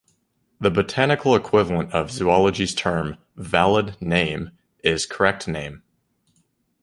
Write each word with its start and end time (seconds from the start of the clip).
The 0.59 0.71
botanical 0.71 1.35
equivalent 1.35 1.93
of 1.93 2.09
zoology's 2.09 2.73
term 2.73 3.19
"valid 3.35 4.01
name" 4.01 4.49
is 4.83 5.05
correct 5.05 5.47
name. 5.47 5.83